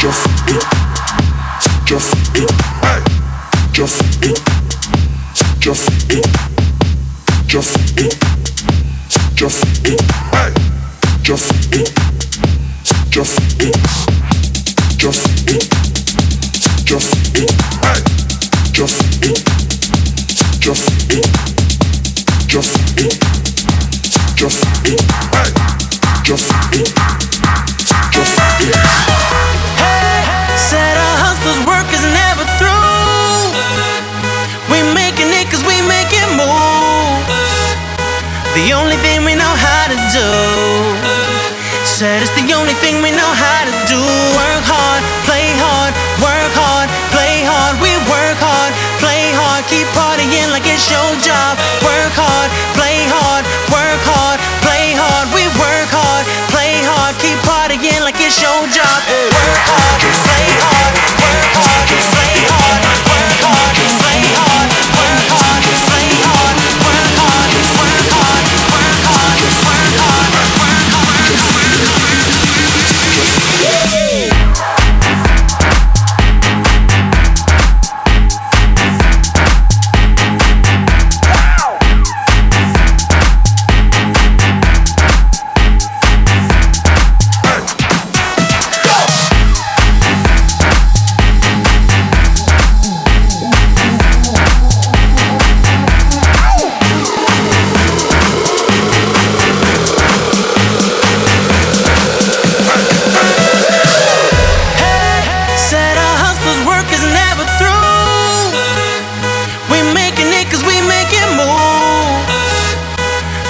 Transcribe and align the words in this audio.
Just 0.00 0.26
it. 0.48 0.64
Just 1.84 2.14
it. 2.34 2.50
Hey. 2.80 3.02
Just 3.70 4.00
it. 4.24 4.40
Just 5.58 6.10
it. 6.10 6.26
Just 7.46 7.76
it. 8.00 8.16
Just 9.34 9.86
it. 9.86 10.00
Hey. 10.32 10.54
Just 11.22 11.52
it. 11.74 11.92
Just 13.10 13.60
it. 13.60 13.76
Just 14.96 15.50
it. 15.50 15.68
Just 16.86 17.36
it. 17.36 17.50
Hey. 17.84 18.00
Just 18.72 19.04
it. 19.22 19.44
Just 20.60 21.12
it. 21.12 21.28
Just 22.48 22.72
it. 22.98 23.18
Just 24.34 24.64
it. 24.86 25.00
Hey. 25.34 25.52
Just 26.24 26.50
it. 26.72 27.19
the 38.66 38.72
only 38.74 38.96
thing 38.96 39.24
we 39.24 39.34
know 39.34 39.54
how 39.56 39.88
to 39.88 39.96
do. 40.12 40.28
Said 41.84 42.20
it's 42.20 42.34
the 42.36 42.52
only 42.52 42.74
thing 42.84 43.00
we 43.00 43.10
know 43.10 43.32
how 43.32 43.60
to 43.64 43.74
do. 43.88 44.00
Work 44.36 44.64
hard, 44.68 45.02
play 45.24 45.48
hard, 45.56 45.92
work 46.20 46.52
hard, 46.52 46.88
play 47.08 47.40
hard. 47.48 47.80
We 47.80 47.92
work 48.04 48.36
hard, 48.36 48.72
play 49.00 49.32
hard, 49.32 49.64
keep 49.72 49.88
hard. 49.96 50.09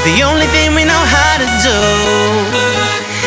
the 0.05 0.23
only 0.23 0.47
thing 0.47 0.75
we 0.75 0.84
know 0.84 1.03
how 1.17 1.37
to 1.37 1.48
do. 1.61 1.79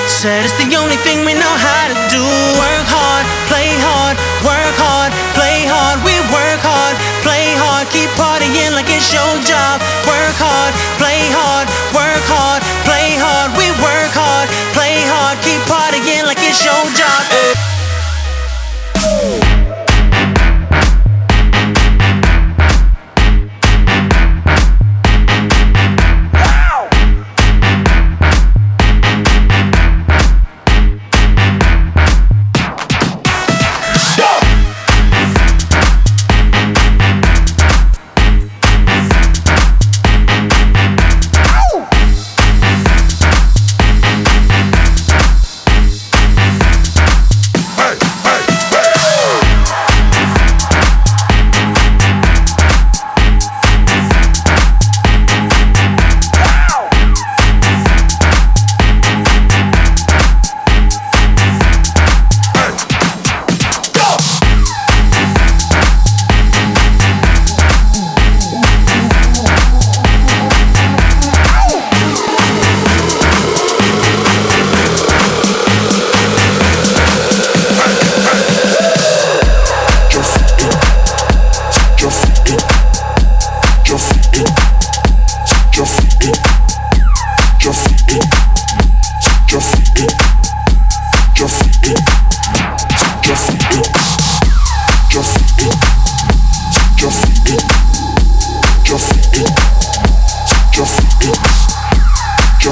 Said 0.08 0.44
it's 0.44 0.58
the 0.58 0.76
only 0.76 0.98
thing 0.98 1.26
we 1.26 1.34
know 1.34 1.56
how 1.68 1.88
to 1.88 1.98
do. 2.10 2.24
Work 2.58 2.86
hard. 2.90 3.33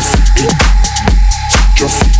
just, 0.02 1.76
just. 1.76 2.11